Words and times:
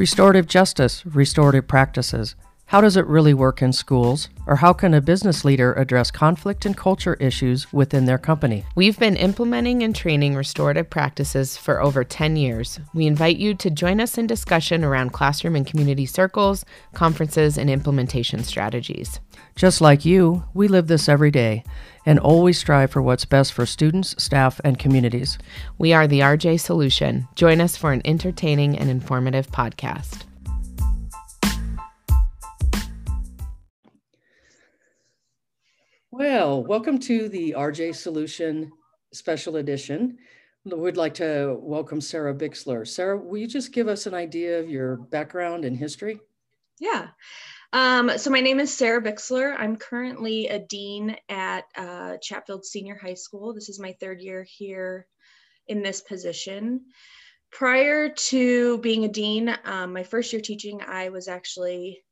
Restorative 0.00 0.46
justice, 0.46 1.04
restorative 1.04 1.68
practices. 1.68 2.34
How 2.70 2.80
does 2.80 2.96
it 2.96 3.04
really 3.08 3.34
work 3.34 3.62
in 3.62 3.72
schools? 3.72 4.28
Or 4.46 4.54
how 4.54 4.72
can 4.72 4.94
a 4.94 5.00
business 5.00 5.44
leader 5.44 5.72
address 5.72 6.12
conflict 6.12 6.64
and 6.64 6.76
culture 6.76 7.14
issues 7.14 7.72
within 7.72 8.04
their 8.04 8.16
company? 8.16 8.64
We've 8.76 8.96
been 8.96 9.16
implementing 9.16 9.82
and 9.82 9.92
training 9.92 10.36
restorative 10.36 10.88
practices 10.88 11.56
for 11.56 11.82
over 11.82 12.04
10 12.04 12.36
years. 12.36 12.78
We 12.94 13.08
invite 13.08 13.38
you 13.38 13.54
to 13.56 13.70
join 13.70 14.00
us 14.00 14.16
in 14.18 14.28
discussion 14.28 14.84
around 14.84 15.10
classroom 15.10 15.56
and 15.56 15.66
community 15.66 16.06
circles, 16.06 16.64
conferences, 16.94 17.58
and 17.58 17.68
implementation 17.68 18.44
strategies. 18.44 19.18
Just 19.56 19.80
like 19.80 20.04
you, 20.04 20.44
we 20.54 20.68
live 20.68 20.86
this 20.86 21.08
every 21.08 21.32
day 21.32 21.64
and 22.06 22.20
always 22.20 22.56
strive 22.56 22.92
for 22.92 23.02
what's 23.02 23.24
best 23.24 23.52
for 23.52 23.66
students, 23.66 24.14
staff, 24.22 24.60
and 24.62 24.78
communities. 24.78 25.38
We 25.76 25.92
are 25.92 26.06
the 26.06 26.20
RJ 26.20 26.60
Solution. 26.60 27.26
Join 27.34 27.60
us 27.60 27.76
for 27.76 27.90
an 27.90 28.02
entertaining 28.04 28.78
and 28.78 28.88
informative 28.88 29.50
podcast. 29.50 30.29
Well, 36.20 36.62
welcome 36.62 36.98
to 36.98 37.30
the 37.30 37.54
RJ 37.56 37.96
Solution 37.96 38.70
Special 39.10 39.56
Edition. 39.56 40.18
We'd 40.66 40.98
like 40.98 41.14
to 41.14 41.56
welcome 41.58 42.02
Sarah 42.02 42.34
Bixler. 42.34 42.86
Sarah, 42.86 43.16
will 43.16 43.38
you 43.38 43.46
just 43.46 43.72
give 43.72 43.88
us 43.88 44.04
an 44.04 44.12
idea 44.12 44.60
of 44.60 44.68
your 44.68 44.96
background 44.96 45.64
and 45.64 45.74
history? 45.74 46.20
Yeah. 46.78 47.08
Um, 47.72 48.18
so 48.18 48.28
my 48.28 48.40
name 48.40 48.60
is 48.60 48.70
Sarah 48.70 49.00
Bixler. 49.00 49.56
I'm 49.58 49.76
currently 49.76 50.48
a 50.48 50.58
dean 50.58 51.16
at 51.30 51.64
uh, 51.74 52.18
Chatfield 52.20 52.66
Senior 52.66 52.98
High 53.00 53.14
School. 53.14 53.54
This 53.54 53.70
is 53.70 53.80
my 53.80 53.96
third 53.98 54.20
year 54.20 54.46
here 54.46 55.06
in 55.68 55.82
this 55.82 56.02
position. 56.02 56.82
Prior 57.50 58.10
to 58.10 58.76
being 58.80 59.06
a 59.06 59.08
dean, 59.08 59.56
um, 59.64 59.94
my 59.94 60.02
first 60.02 60.34
year 60.34 60.42
teaching, 60.42 60.82
I 60.86 61.08
was 61.08 61.28
actually 61.28 62.04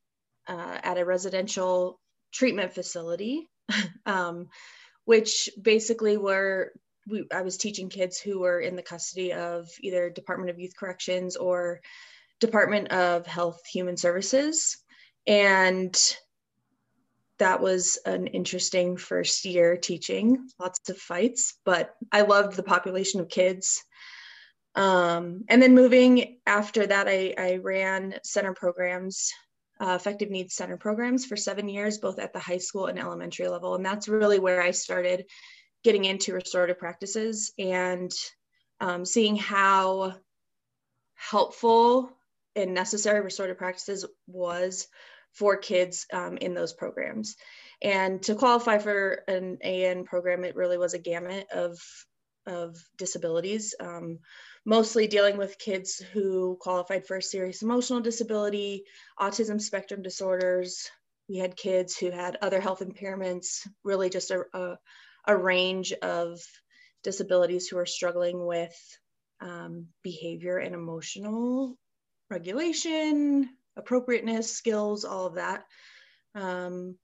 uh, 0.47 0.79
at 0.83 0.97
a 0.97 1.05
residential 1.05 2.01
treatment 2.33 2.73
facility, 2.73 3.51
um, 4.07 4.49
which 5.05 5.51
basically 5.61 6.17
were 6.17 6.73
we, 7.07 7.27
I 7.33 7.43
was 7.43 7.57
teaching 7.57 7.89
kids 7.89 8.21
who 8.21 8.41
were 8.41 8.61
in 8.61 8.77
the 8.77 8.83
custody 8.83 9.33
of 9.33 9.69
either 9.81 10.11
Department 10.11 10.51
of 10.51 10.59
Youth 10.59 10.75
Corrections 10.79 11.37
or 11.37 11.81
Department 12.39 12.93
of 12.93 13.27
Health 13.27 13.61
Human 13.67 13.97
Services. 13.97 14.77
And 15.27 15.97
that 17.39 17.61
was 17.61 17.99
an 18.05 18.27
interesting 18.27 18.97
first 18.97 19.45
year 19.45 19.77
teaching 19.77 20.49
lots 20.59 20.89
of 20.91 20.99
fights 20.99 21.55
but 21.65 21.95
i 22.13 22.23
loved 22.23 22.57
the 22.57 22.63
population 22.63 23.21
of 23.21 23.29
kids. 23.29 23.83
Um, 24.75 25.45
and 25.49 25.63
then 25.63 25.75
moving 25.75 26.39
after 26.47 26.87
that 26.87 27.09
i, 27.09 27.35
I 27.39 27.57
ran 27.57 28.19
center 28.23 28.55
programs 28.55 29.33
uh, 29.81 29.95
affective 29.95 30.31
needs 30.31 30.55
center 30.55 30.77
programs 30.77 31.25
for 31.25 31.37
seven 31.37 31.69
years 31.69 31.99
both 31.99 32.19
at 32.19 32.33
the 32.33 32.39
high 32.39 32.59
school 32.59 32.87
and 32.87 32.99
elementary 32.99 33.49
level 33.49 33.75
and 33.75 33.85
that's 33.85 34.09
really 34.09 34.39
where 34.39 34.63
i 34.63 34.71
started 34.71 35.25
getting 35.85 36.05
into 36.05 36.35
restorative 36.35 36.79
practices 36.79 37.53
and 37.59 38.13
um, 38.81 39.05
seeing 39.05 39.37
how 39.37 40.15
helpful 41.15 42.11
and 42.57 42.75
necessary 42.75 43.21
restorative 43.21 43.59
practices 43.59 44.05
was 44.27 44.89
for 45.33 45.57
kids 45.57 46.07
um, 46.13 46.37
in 46.39 46.55
those 46.55 46.73
programs. 46.73 47.37
And 47.81 48.23
to 48.25 48.35
qualify 48.35 48.79
for 48.79 49.23
an 49.29 49.59
AN 49.63 50.05
program, 50.05 50.45
it 50.45 50.57
really 50.57 50.79
was 50.79 50.95
a 50.95 50.99
gamut 50.99 51.47
of, 51.53 51.79
of 52.49 52.77
disabilities, 52.97 53.75
um, 53.81 54.19
mostly 54.65 55.07
dealing 55.07 55.37
with 55.37 55.59
kids 55.59 56.03
who 56.13 56.57
qualified 56.61 57.07
for 57.07 57.21
serious 57.21 57.63
emotional 57.63 58.01
disability, 58.01 58.85
autism 59.21 59.61
spectrum 59.61 60.03
disorders. 60.03 60.89
We 61.29 61.37
had 61.37 61.57
kids 61.57 61.97
who 61.97 62.11
had 62.11 62.39
other 62.43 62.61
health 62.61 62.81
impairments, 62.81 63.67
really 63.85 64.11
just 64.11 64.31
a, 64.31 64.45
a, 64.55 64.79
a 65.27 65.37
range 65.37 65.93
of 65.93 66.41
disabilities 67.05 67.69
who 67.69 67.79
are 67.79 67.87
struggling 67.87 68.45
with 68.45 68.77
um, 69.41 69.87
behavior 70.03 70.59
and 70.59 70.75
emotional 70.75 71.79
regulation, 72.31 73.49
appropriateness, 73.77 74.51
skills, 74.51 75.05
all 75.05 75.27
of 75.27 75.35
that. 75.35 75.65
Um, 76.35 76.97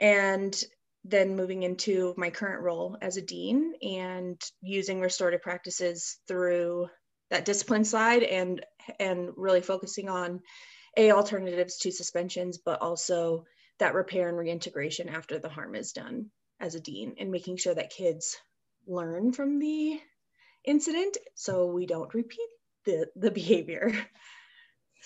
and 0.00 0.62
then 1.04 1.36
moving 1.36 1.62
into 1.62 2.14
my 2.16 2.30
current 2.30 2.62
role 2.62 2.96
as 3.02 3.16
a 3.16 3.22
dean 3.22 3.74
and 3.82 4.40
using 4.62 5.00
restorative 5.00 5.42
practices 5.42 6.18
through 6.26 6.88
that 7.30 7.44
discipline 7.44 7.84
side 7.84 8.22
and 8.22 8.64
and 8.98 9.30
really 9.36 9.60
focusing 9.60 10.08
on 10.08 10.40
a 10.96 11.10
alternatives 11.12 11.78
to 11.78 11.90
suspensions 11.90 12.58
but 12.64 12.80
also 12.80 13.44
that 13.78 13.94
repair 13.94 14.28
and 14.28 14.38
reintegration 14.38 15.08
after 15.08 15.38
the 15.38 15.48
harm 15.48 15.74
is 15.74 15.92
done 15.92 16.30
as 16.60 16.74
a 16.74 16.80
dean 16.80 17.14
and 17.18 17.30
making 17.30 17.56
sure 17.56 17.74
that 17.74 17.90
kids 17.90 18.36
learn 18.86 19.32
from 19.32 19.58
the 19.58 20.00
incident 20.64 21.16
so 21.34 21.66
we 21.66 21.86
don't 21.86 22.14
repeat 22.14 22.48
the, 22.84 23.08
the 23.16 23.30
behavior. 23.30 23.92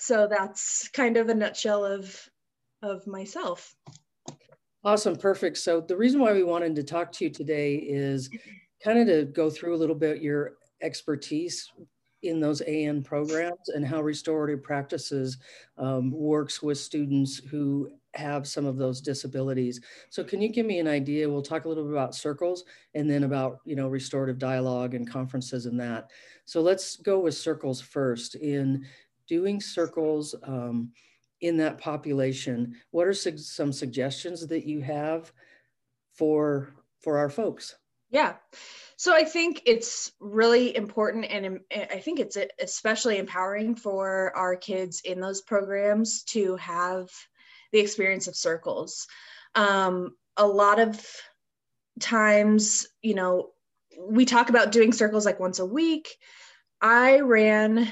So 0.00 0.28
that's 0.28 0.86
kind 0.90 1.16
of 1.16 1.28
a 1.28 1.34
nutshell 1.34 1.84
of 1.84 2.28
of 2.82 3.08
myself 3.08 3.74
awesome 4.84 5.16
perfect. 5.16 5.58
So 5.58 5.80
the 5.80 5.96
reason 5.96 6.20
why 6.20 6.32
we 6.32 6.44
wanted 6.44 6.74
to 6.76 6.82
talk 6.82 7.12
to 7.12 7.24
you 7.24 7.30
today 7.30 7.76
is 7.76 8.30
kind 8.82 8.98
of 8.98 9.06
to 9.08 9.24
go 9.24 9.50
through 9.50 9.74
a 9.74 9.78
little 9.78 9.94
bit 9.94 10.22
your 10.22 10.54
expertise 10.82 11.70
in 12.22 12.40
those 12.40 12.60
an 12.62 13.02
programs 13.02 13.68
and 13.68 13.86
how 13.86 14.00
restorative 14.00 14.62
practices 14.62 15.38
um, 15.76 16.10
works 16.10 16.62
with 16.62 16.78
students 16.78 17.38
who 17.38 17.90
have 18.14 18.46
some 18.48 18.66
of 18.66 18.76
those 18.76 19.00
disabilities. 19.00 19.80
So 20.10 20.24
can 20.24 20.40
you 20.40 20.48
give 20.48 20.66
me 20.66 20.80
an 20.80 20.88
idea? 20.88 21.28
We'll 21.28 21.42
talk 21.42 21.64
a 21.64 21.68
little 21.68 21.84
bit 21.84 21.92
about 21.92 22.14
circles 22.14 22.64
and 22.94 23.08
then 23.08 23.24
about 23.24 23.60
you 23.64 23.76
know 23.76 23.88
restorative 23.88 24.38
dialogue 24.38 24.94
and 24.94 25.08
conferences 25.08 25.66
and 25.66 25.78
that. 25.78 26.10
So 26.44 26.60
let's 26.60 26.96
go 26.96 27.20
with 27.20 27.34
circles 27.34 27.80
first. 27.80 28.34
In 28.36 28.84
doing 29.28 29.60
circles 29.60 30.34
um, 30.42 30.90
in 31.40 31.58
that 31.58 31.78
population, 31.78 32.76
what 32.90 33.06
are 33.06 33.14
su 33.14 33.38
some 33.38 33.72
suggestions 33.72 34.46
that 34.46 34.66
you 34.66 34.80
have 34.80 35.32
for 36.14 36.74
for 37.00 37.18
our 37.18 37.30
folks? 37.30 37.76
Yeah. 38.10 38.34
So 38.96 39.14
I 39.14 39.24
think 39.24 39.62
it's 39.66 40.12
really 40.18 40.74
important 40.74 41.26
and 41.26 41.60
I 41.72 41.98
think 41.98 42.18
it's 42.20 42.38
especially 42.60 43.18
empowering 43.18 43.74
for 43.76 44.34
our 44.34 44.56
kids 44.56 45.02
in 45.04 45.20
those 45.20 45.42
programs 45.42 46.24
to 46.24 46.56
have 46.56 47.08
the 47.70 47.78
experience 47.78 48.26
of 48.26 48.34
circles. 48.34 49.06
Um, 49.54 50.16
a 50.36 50.46
lot 50.46 50.80
of 50.80 51.04
times, 52.00 52.86
you 53.02 53.14
know, 53.14 53.50
we 54.00 54.24
talk 54.24 54.48
about 54.48 54.72
doing 54.72 54.92
circles 54.92 55.26
like 55.26 55.38
once 55.38 55.58
a 55.58 55.66
week. 55.66 56.16
I 56.80 57.20
ran 57.20 57.88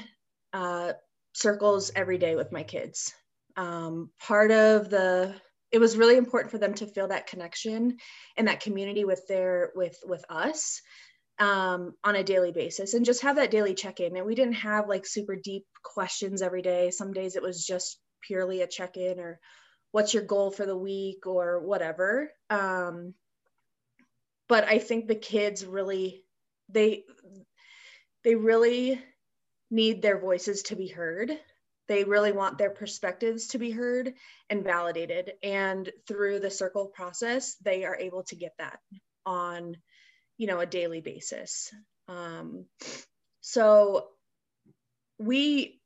uh, 0.51 0.93
circles 1.33 1.91
every 1.95 2.17
day 2.17 2.35
with 2.35 2.51
my 2.51 2.63
kids. 2.63 3.13
Um, 3.57 4.11
part 4.19 4.51
of 4.51 4.89
the 4.89 5.35
it 5.71 5.79
was 5.79 5.97
really 5.97 6.15
important 6.15 6.51
for 6.51 6.57
them 6.57 6.73
to 6.75 6.87
feel 6.87 7.09
that 7.09 7.27
connection 7.27 7.97
and 8.37 8.47
that 8.47 8.61
community 8.61 9.03
with 9.03 9.27
their 9.27 9.71
with 9.75 9.97
with 10.05 10.23
us 10.29 10.81
um, 11.39 11.93
on 12.03 12.15
a 12.15 12.23
daily 12.23 12.51
basis 12.51 12.93
and 12.93 13.05
just 13.05 13.21
have 13.21 13.35
that 13.35 13.51
daily 13.51 13.73
check-in. 13.73 14.15
And 14.15 14.25
we 14.25 14.35
didn't 14.35 14.53
have 14.53 14.87
like 14.87 15.05
super 15.05 15.35
deep 15.35 15.65
questions 15.83 16.41
every 16.41 16.61
day. 16.61 16.89
Some 16.91 17.13
days 17.13 17.35
it 17.35 17.43
was 17.43 17.65
just 17.65 17.99
purely 18.25 18.61
a 18.61 18.67
check-in 18.67 19.19
or 19.19 19.39
what's 19.91 20.13
your 20.13 20.23
goal 20.23 20.51
for 20.51 20.65
the 20.65 20.77
week 20.77 21.27
or 21.27 21.59
whatever. 21.59 22.31
Um, 22.49 23.13
but 24.47 24.63
i 24.63 24.79
think 24.79 25.07
the 25.07 25.15
kids 25.15 25.65
really 25.65 26.23
they 26.69 27.03
they 28.23 28.35
really 28.35 29.01
need 29.69 30.01
their 30.01 30.19
voices 30.19 30.63
to 30.63 30.75
be 30.75 30.87
heard. 30.87 31.31
They 31.87 32.03
really 32.03 32.31
want 32.31 32.57
their 32.57 32.69
perspectives 32.69 33.47
to 33.47 33.59
be 33.59 33.71
heard 33.71 34.13
and 34.49 34.63
validated. 34.63 35.33
And 35.41 35.89
through 36.07 36.39
the 36.39 36.51
circle 36.51 36.87
process, 36.87 37.55
they 37.63 37.85
are 37.85 37.95
able 37.95 38.23
to 38.23 38.35
get 38.35 38.53
that 38.59 38.79
on, 39.25 39.77
you 40.37 40.47
know, 40.47 40.59
a 40.59 40.65
daily 40.65 41.01
basis. 41.01 41.71
Um, 42.07 42.65
so 43.41 44.07
we, 45.17 45.79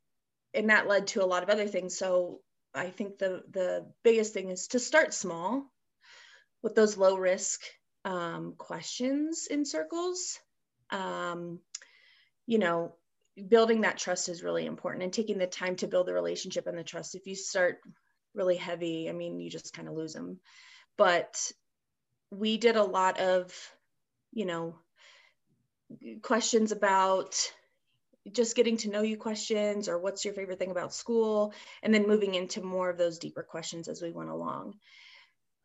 and 0.53 0.69
that 0.69 0.88
led 0.88 1.07
to 1.07 1.24
a 1.24 1.25
lot 1.25 1.44
of 1.44 1.50
other 1.50 1.68
things. 1.68 1.98
So 1.98 2.42
I 2.74 2.89
think 2.89 3.18
the 3.18 3.44
the 3.51 3.86
biggest 4.04 4.33
thing 4.33 4.50
is 4.50 4.68
to 4.68 4.80
start 4.80 5.13
small 5.13 5.69
with 6.63 6.75
those 6.75 6.97
low 6.97 7.15
risk 7.15 7.62
um, 8.06 8.56
questions 8.57 9.47
in 9.50 9.65
circles. 9.65 10.39
Um, 10.89 11.59
you 12.47 12.59
know, 12.59 12.95
building 13.48 13.81
that 13.81 13.98
trust 13.98 14.30
is 14.30 14.44
really 14.44 14.66
important 14.66 15.04
and 15.04 15.13
taking 15.13 15.38
the 15.38 15.48
time 15.48 15.75
to 15.78 15.88
build 15.88 16.07
the 16.07 16.13
relationship 16.13 16.68
and 16.68 16.78
the 16.78 16.83
trust. 16.83 17.16
If 17.16 17.28
you 17.28 17.36
start 17.36 17.80
really 18.33 18.57
heavy, 18.57 19.10
I 19.10 19.13
mean, 19.13 19.39
you 19.39 19.50
just 19.50 19.74
kind 19.74 19.88
of 19.88 19.94
lose 19.94 20.13
them. 20.13 20.39
But 20.98 21.51
we 22.30 22.57
did 22.57 22.75
a 22.75 22.83
lot 22.83 23.19
of, 23.19 23.54
you 24.31 24.45
know, 24.45 24.75
questions 26.22 26.72
about 26.72 27.36
just 28.31 28.56
getting 28.56 28.78
to 28.78 28.89
know 28.89 29.01
you 29.01 29.18
questions 29.18 29.89
or 29.89 29.98
what's 29.98 30.24
your 30.24 30.33
favorite 30.33 30.60
thing 30.60 30.72
about 30.72 30.94
school 30.94 31.54
and 31.81 31.94
then 31.94 32.07
moving 32.07 32.36
into 32.36 32.62
more 32.62 32.89
of 32.89 32.98
those 32.98 33.18
deeper 33.18 33.44
questions 33.44 33.88
as 33.88 34.01
we 34.01 34.12
went 34.12 34.30
along 34.30 34.75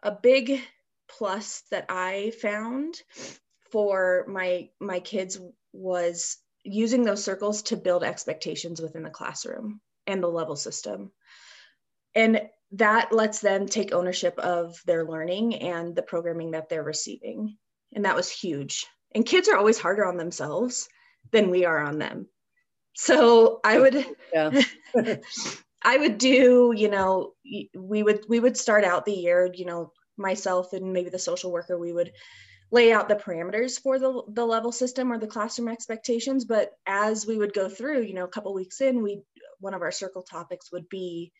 a 0.02 0.10
big 0.10 0.60
plus 1.06 1.62
that 1.70 1.84
i 1.90 2.32
found 2.40 2.94
for 3.70 4.24
my 4.26 4.68
my 4.80 5.00
kids 5.00 5.38
was 5.72 6.38
using 6.66 7.04
those 7.04 7.24
circles 7.24 7.62
to 7.62 7.76
build 7.76 8.02
expectations 8.02 8.80
within 8.80 9.02
the 9.02 9.10
classroom 9.10 9.80
and 10.06 10.22
the 10.22 10.28
level 10.28 10.56
system. 10.56 11.12
And 12.14 12.42
that 12.72 13.12
lets 13.12 13.40
them 13.40 13.66
take 13.66 13.92
ownership 13.92 14.38
of 14.38 14.76
their 14.86 15.04
learning 15.04 15.56
and 15.56 15.94
the 15.94 16.02
programming 16.02 16.52
that 16.52 16.68
they're 16.68 16.82
receiving. 16.82 17.56
And 17.94 18.04
that 18.04 18.16
was 18.16 18.30
huge. 18.30 18.86
And 19.14 19.24
kids 19.24 19.48
are 19.48 19.56
always 19.56 19.78
harder 19.78 20.04
on 20.04 20.16
themselves 20.16 20.88
than 21.32 21.50
we 21.50 21.64
are 21.64 21.78
on 21.78 21.98
them. 21.98 22.26
So 22.96 23.60
i 23.62 23.78
would 23.78 24.06
yeah. 24.32 24.62
i 25.82 25.96
would 25.98 26.16
do 26.16 26.72
you 26.74 26.88
know 26.88 27.34
we 27.76 28.02
would 28.02 28.24
we 28.28 28.40
would 28.40 28.56
start 28.56 28.84
out 28.84 29.04
the 29.04 29.12
year 29.12 29.50
you 29.52 29.66
know 29.66 29.92
myself 30.16 30.72
and 30.72 30.94
maybe 30.94 31.10
the 31.10 31.18
social 31.18 31.52
worker 31.52 31.78
we 31.78 31.92
would 31.92 32.12
lay 32.70 32.92
out 32.92 33.08
the 33.08 33.14
parameters 33.14 33.80
for 33.80 33.98
the, 33.98 34.22
the 34.28 34.44
level 34.44 34.72
system 34.72 35.12
or 35.12 35.18
the 35.18 35.26
classroom 35.26 35.68
expectations 35.68 36.44
but 36.44 36.72
as 36.86 37.26
we 37.26 37.38
would 37.38 37.52
go 37.52 37.68
through 37.68 38.02
you 38.02 38.14
know 38.14 38.24
a 38.24 38.28
couple 38.28 38.52
weeks 38.52 38.80
in 38.80 39.02
we 39.02 39.22
one 39.60 39.74
of 39.74 39.82
our 39.82 39.92
circle 39.92 40.22
topics 40.22 40.70
would 40.72 40.88
be 40.88 41.32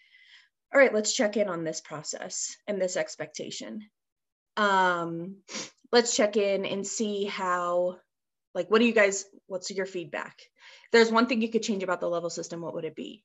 all 0.73 0.81
right 0.81 0.95
let's 0.95 1.13
check 1.13 1.37
in 1.37 1.49
on 1.49 1.65
this 1.65 1.81
process 1.81 2.57
and 2.67 2.81
this 2.81 2.97
expectation. 2.97 3.83
Um 4.57 5.37
let's 5.93 6.17
check 6.17 6.37
in 6.37 6.65
and 6.65 6.87
see 6.87 7.25
how 7.25 7.99
like 8.55 8.71
what 8.71 8.81
do 8.81 8.87
you 8.87 8.93
guys 8.93 9.27
what's 9.47 9.71
your 9.71 9.87
feedback? 9.87 10.37
If 10.39 10.93
there's 10.93 11.13
one 11.13 11.27
thing 11.27 11.43
you 11.43 11.51
could 11.51 11.63
change 11.63 11.83
about 11.83 12.01
the 12.01 12.09
level 12.09 12.31
system 12.31 12.61
what 12.61 12.75
would 12.75 12.85
it 12.85 12.97
be? 12.97 13.23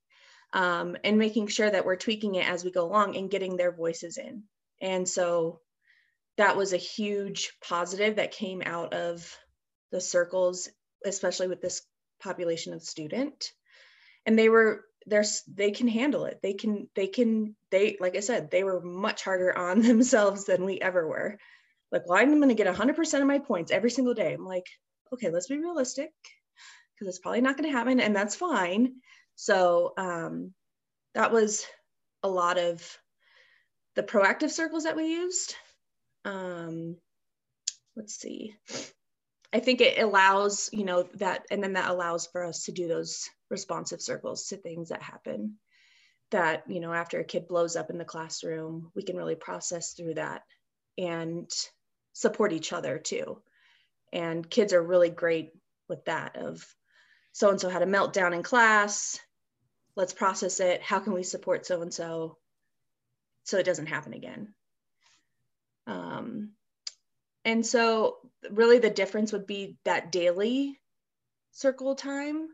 Um, 0.53 0.97
and 1.05 1.17
making 1.17 1.47
sure 1.47 1.69
that 1.69 1.85
we're 1.85 1.95
tweaking 1.95 2.35
it 2.35 2.47
as 2.47 2.65
we 2.65 2.71
go 2.71 2.85
along 2.85 3.15
and 3.15 3.31
getting 3.31 3.55
their 3.55 3.71
voices 3.71 4.17
in. 4.17 4.43
And 4.81 5.07
so 5.07 5.61
that 6.41 6.57
was 6.57 6.73
a 6.73 6.77
huge 6.77 7.53
positive 7.61 8.15
that 8.15 8.31
came 8.31 8.63
out 8.65 8.95
of 8.95 9.37
the 9.91 10.01
circles, 10.01 10.69
especially 11.05 11.47
with 11.47 11.61
this 11.61 11.83
population 12.19 12.73
of 12.73 12.81
student. 12.81 13.51
And 14.25 14.37
they 14.37 14.49
were 14.49 14.85
there's 15.05 15.43
they 15.47 15.69
can 15.69 15.87
handle 15.87 16.25
it. 16.25 16.39
They 16.41 16.53
can 16.53 16.89
they 16.95 17.05
can 17.05 17.55
they 17.69 17.95
like 17.99 18.15
I 18.15 18.21
said, 18.21 18.49
they 18.49 18.63
were 18.63 18.81
much 18.81 19.23
harder 19.23 19.55
on 19.57 19.83
themselves 19.83 20.45
than 20.45 20.65
we 20.65 20.81
ever 20.81 21.07
were. 21.07 21.37
Like, 21.91 22.07
why 22.07 22.23
well, 22.23 22.33
I'm 22.33 22.39
gonna 22.39 22.55
get 22.55 22.73
100% 22.73 23.21
of 23.21 23.27
my 23.27 23.37
points 23.37 23.71
every 23.71 23.91
single 23.91 24.15
day. 24.15 24.33
I'm 24.33 24.45
like, 24.45 24.65
okay, 25.13 25.29
let's 25.29 25.47
be 25.47 25.59
realistic 25.59 26.11
because 26.95 27.07
it's 27.07 27.19
probably 27.19 27.41
not 27.41 27.55
gonna 27.55 27.71
happen, 27.71 27.99
and 27.99 28.15
that's 28.15 28.35
fine. 28.35 28.93
So 29.35 29.93
um, 29.95 30.53
that 31.13 31.31
was 31.31 31.67
a 32.23 32.29
lot 32.29 32.57
of 32.57 32.83
the 33.93 34.01
proactive 34.01 34.49
circles 34.49 34.85
that 34.85 34.95
we 34.95 35.05
used 35.05 35.55
um, 36.25 36.97
let's 37.95 38.15
see. 38.15 38.55
I 39.53 39.59
think 39.59 39.81
it 39.81 40.01
allows, 40.01 40.69
you 40.71 40.85
know, 40.85 41.03
that, 41.15 41.45
and 41.51 41.61
then 41.63 41.73
that 41.73 41.89
allows 41.89 42.27
for 42.27 42.43
us 42.43 42.63
to 42.65 42.71
do 42.71 42.87
those 42.87 43.29
responsive 43.49 44.01
circles 44.01 44.47
to 44.47 44.57
things 44.57 44.89
that 44.89 45.01
happen 45.01 45.57
that, 46.31 46.63
you 46.67 46.79
know, 46.79 46.93
after 46.93 47.19
a 47.19 47.25
kid 47.25 47.47
blows 47.47 47.75
up 47.75 47.89
in 47.89 47.97
the 47.97 48.05
classroom, 48.05 48.91
we 48.95 49.03
can 49.03 49.17
really 49.17 49.35
process 49.35 49.93
through 49.93 50.13
that 50.13 50.43
and 50.97 51.49
support 52.13 52.53
each 52.53 52.73
other 52.73 52.97
too. 52.97 53.41
And 54.13 54.49
kids 54.49 54.73
are 54.73 54.81
really 54.81 55.09
great 55.09 55.51
with 55.87 56.05
that 56.05 56.37
of 56.37 56.65
so 57.33 57.49
and 57.49 57.59
so 57.59 57.69
had 57.69 57.81
a 57.81 57.85
meltdown 57.85 58.33
in 58.33 58.43
class. 58.43 59.19
Let's 59.95 60.13
process 60.13 60.59
it. 60.59 60.81
How 60.81 60.99
can 60.99 61.13
we 61.13 61.23
support 61.23 61.65
so 61.65 61.81
and 61.81 61.93
so 61.93 62.37
so 63.43 63.57
it 63.57 63.65
doesn't 63.65 63.87
happen 63.87 64.13
again? 64.13 64.53
Um, 65.87 66.51
and 67.43 67.65
so 67.65 68.17
really 68.49 68.79
the 68.79 68.89
difference 68.89 69.31
would 69.31 69.47
be 69.47 69.77
that 69.85 70.11
daily 70.11 70.79
circle 71.51 71.95
time, 71.95 72.47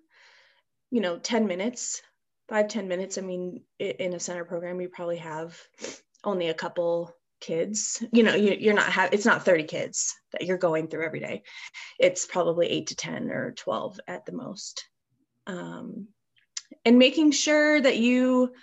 you 0.91 1.01
know, 1.01 1.17
10 1.17 1.47
minutes, 1.47 2.01
five 2.47 2.67
ten 2.67 2.87
minutes. 2.87 3.17
I 3.17 3.21
mean, 3.21 3.61
in 3.79 4.13
a 4.13 4.19
center 4.19 4.45
program, 4.45 4.79
you 4.79 4.89
probably 4.89 5.17
have 5.17 5.59
only 6.23 6.49
a 6.49 6.53
couple 6.53 7.13
kids, 7.39 8.03
you 8.11 8.23
know, 8.23 8.33
you, 8.33 8.71
are 8.71 8.73
not 8.73 8.91
have, 8.91 9.13
it's 9.13 9.25
not 9.25 9.45
30 9.45 9.63
kids 9.63 10.15
that 10.31 10.45
you're 10.45 10.57
going 10.57 10.87
through 10.87 11.05
every 11.05 11.19
day. 11.19 11.43
It's 11.99 12.25
probably 12.25 12.67
eight 12.67 12.87
to 12.87 12.95
10 12.95 13.29
or 13.29 13.51
12 13.51 13.99
at 14.07 14.25
the 14.25 14.31
most. 14.31 14.85
Um, 15.45 16.07
and 16.83 16.97
making 16.97 17.31
sure 17.31 17.79
that 17.79 17.97
you 17.97 18.53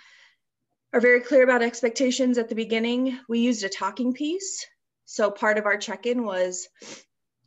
are 0.95 1.01
very 1.01 1.19
clear 1.19 1.43
about 1.43 1.61
expectations 1.61 2.37
at 2.37 2.47
the 2.47 2.55
beginning. 2.55 3.19
We 3.27 3.39
used 3.39 3.65
a 3.65 3.69
talking 3.69 4.13
piece. 4.13 4.65
So 5.03 5.29
part 5.29 5.57
of 5.57 5.65
our 5.65 5.75
check-in 5.75 6.23
was 6.23 6.69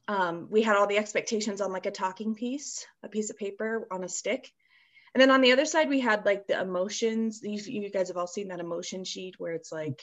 um, 0.06 0.48
we 0.50 0.60
had 0.60 0.76
all 0.76 0.86
the 0.86 0.98
expectations 0.98 1.62
on 1.62 1.72
like 1.72 1.86
a 1.86 1.90
talking 1.90 2.34
piece, 2.34 2.84
a 3.02 3.08
piece 3.08 3.30
of 3.30 3.38
paper 3.38 3.88
on 3.90 4.04
a 4.04 4.08
stick. 4.08 4.52
And 5.14 5.22
then 5.22 5.30
on 5.30 5.40
the 5.40 5.52
other 5.52 5.64
side, 5.64 5.88
we 5.88 5.98
had 5.98 6.26
like 6.26 6.46
the 6.46 6.60
emotions. 6.60 7.40
You, 7.42 7.58
you 7.58 7.90
guys 7.90 8.08
have 8.08 8.18
all 8.18 8.26
seen 8.26 8.48
that 8.48 8.60
emotion 8.60 9.02
sheet 9.02 9.36
where 9.38 9.52
it's 9.52 9.72
like, 9.72 10.02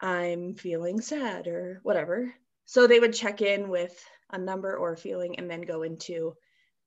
I'm 0.00 0.54
feeling 0.54 1.02
sad 1.02 1.48
or 1.48 1.80
whatever. 1.82 2.32
So 2.64 2.86
they 2.86 2.98
would 2.98 3.12
check 3.12 3.42
in 3.42 3.68
with 3.68 3.94
a 4.30 4.38
number 4.38 4.74
or 4.74 4.94
a 4.94 4.96
feeling 4.96 5.38
and 5.38 5.50
then 5.50 5.60
go 5.60 5.82
into 5.82 6.34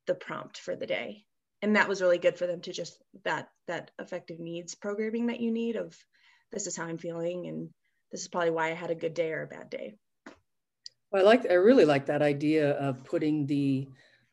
the 0.07 0.15
prompt 0.15 0.57
for 0.57 0.75
the 0.75 0.87
day 0.87 1.23
and 1.61 1.75
that 1.75 1.87
was 1.87 2.01
really 2.01 2.17
good 2.17 2.37
for 2.37 2.47
them 2.47 2.61
to 2.61 2.71
just 2.71 3.01
that 3.23 3.49
that 3.67 3.91
affective 3.99 4.39
needs 4.39 4.75
programming 4.75 5.27
that 5.27 5.39
you 5.39 5.51
need 5.51 5.75
of 5.75 5.95
this 6.51 6.67
is 6.67 6.75
how 6.75 6.85
i'm 6.85 6.97
feeling 6.97 7.47
and 7.47 7.69
this 8.11 8.21
is 8.21 8.27
probably 8.27 8.51
why 8.51 8.69
i 8.69 8.73
had 8.73 8.91
a 8.91 8.95
good 8.95 9.13
day 9.13 9.31
or 9.31 9.43
a 9.43 9.47
bad 9.47 9.69
day. 9.69 9.95
Well, 11.11 11.23
i 11.23 11.25
like 11.25 11.49
i 11.49 11.53
really 11.53 11.85
like 11.85 12.05
that 12.07 12.21
idea 12.21 12.71
of 12.73 13.03
putting 13.03 13.45
the 13.45 13.87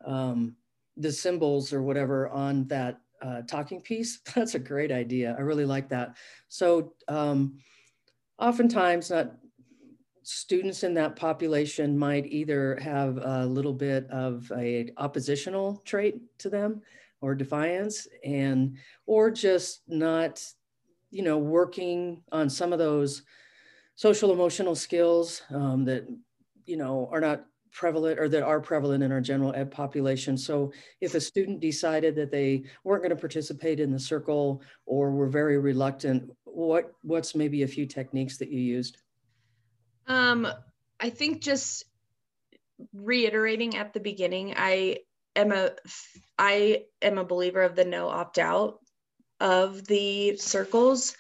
um, 0.05 0.57
the 0.97 1.13
symbols 1.13 1.73
or 1.73 1.83
whatever 1.83 2.29
on 2.29 2.67
that 2.69 3.01
uh, 3.23 3.43
talking 3.43 3.81
piece. 3.81 4.21
That's 4.35 4.55
a 4.55 4.61
great 4.61 4.93
idea. 4.93 5.35
I 5.37 5.43
really 5.43 5.65
like 5.65 5.89
that. 5.91 6.17
So 6.49 6.95
um, 7.09 7.59
oftentimes 8.39 9.11
not 9.11 9.33
students 10.23 10.83
in 10.83 10.95
that 10.95 11.17
population 11.17 11.99
might 11.99 12.27
either 12.27 12.77
have 12.83 13.17
a 13.17 13.47
little 13.47 13.73
bit 13.73 14.09
of 14.11 14.51
a 14.57 14.91
oppositional 14.99 15.81
trait 15.87 16.20
to 16.39 16.51
them 16.51 16.82
or 17.20 17.34
defiance 17.34 18.06
and 18.25 18.77
or 19.06 19.31
just 19.31 19.82
not 19.89 20.43
you 21.10 21.22
know 21.22 21.39
working 21.39 22.22
on 22.32 22.48
some 22.48 22.72
of 22.72 22.79
those 22.79 23.22
social 23.96 24.32
emotional 24.32 24.75
skills 24.75 25.43
um, 25.51 25.84
that 25.84 26.06
you 26.65 26.77
know 26.77 27.08
are 27.13 27.20
not 27.20 27.44
prevalent 27.72 28.19
or 28.19 28.29
that 28.29 28.43
are 28.43 28.60
prevalent 28.60 29.03
in 29.03 29.13
our 29.13 29.20
general 29.20 29.55
ed 29.55 29.70
population. 29.70 30.37
So 30.37 30.72
if 31.01 31.15
a 31.15 31.20
student 31.20 31.60
decided 31.60 32.17
that 32.17 32.31
they 32.31 32.65
weren't 32.82 33.03
going 33.03 33.15
to 33.15 33.20
participate 33.20 33.79
in 33.79 33.93
the 33.93 33.98
circle 33.98 34.63
or 34.87 35.10
were 35.10 35.29
very 35.29 35.58
reluctant 35.58 36.31
what 36.44 36.93
what's 37.03 37.34
maybe 37.34 37.63
a 37.63 37.69
few 37.69 37.87
techniques 37.87 38.37
that 38.39 38.51
you 38.51 38.60
used? 38.60 38.98
Um 40.06 40.46
i 41.01 41.10
think 41.10 41.43
just 41.43 41.84
reiterating 42.93 43.77
at 43.77 43.93
the 43.93 44.01
beginning 44.01 44.55
i 44.56 44.98
am 45.37 45.53
a 45.53 45.70
I 46.39 46.85
am 47.03 47.19
a 47.19 47.25
believer 47.25 47.63
of 47.63 47.75
the 47.75 47.85
no 47.85 48.08
opt 48.08 48.39
out 48.39 48.79
of 49.41 49.87
the 49.87 50.37
circles, 50.37 51.17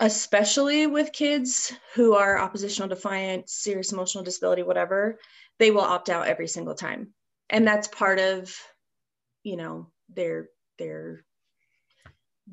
especially 0.00 0.86
with 0.86 1.12
kids 1.12 1.72
who 1.94 2.14
are 2.14 2.38
oppositional 2.38 2.88
defiant, 2.88 3.48
serious 3.48 3.92
emotional 3.92 4.24
disability, 4.24 4.62
whatever. 4.62 5.18
They 5.58 5.70
will 5.70 5.80
opt 5.80 6.10
out 6.10 6.26
every 6.26 6.48
single 6.48 6.74
time, 6.74 7.14
and 7.50 7.66
that's 7.66 7.88
part 7.88 8.18
of, 8.18 8.56
you 9.42 9.56
know, 9.56 9.90
their 10.12 10.48
their 10.78 11.24